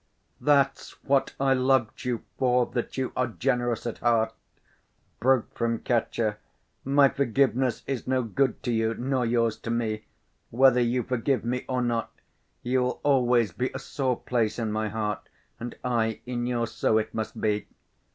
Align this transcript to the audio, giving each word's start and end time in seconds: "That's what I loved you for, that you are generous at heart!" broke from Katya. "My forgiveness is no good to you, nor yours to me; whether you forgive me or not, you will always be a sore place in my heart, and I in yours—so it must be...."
"That's 0.39 0.93
what 1.03 1.35
I 1.39 1.53
loved 1.53 2.05
you 2.05 2.23
for, 2.39 2.65
that 2.65 2.97
you 2.97 3.11
are 3.15 3.27
generous 3.27 3.85
at 3.85 3.99
heart!" 3.99 4.33
broke 5.19 5.53
from 5.55 5.77
Katya. 5.77 6.37
"My 6.83 7.07
forgiveness 7.07 7.83
is 7.85 8.07
no 8.07 8.23
good 8.23 8.63
to 8.63 8.71
you, 8.71 8.95
nor 8.95 9.27
yours 9.27 9.57
to 9.57 9.69
me; 9.69 10.05
whether 10.49 10.81
you 10.81 11.03
forgive 11.03 11.45
me 11.45 11.65
or 11.69 11.83
not, 11.83 12.11
you 12.63 12.81
will 12.81 12.99
always 13.03 13.51
be 13.51 13.69
a 13.75 13.77
sore 13.77 14.17
place 14.17 14.57
in 14.57 14.71
my 14.71 14.89
heart, 14.89 15.29
and 15.59 15.75
I 15.83 16.21
in 16.25 16.47
yours—so 16.47 16.97
it 16.97 17.13
must 17.13 17.39
be...." 17.39 17.67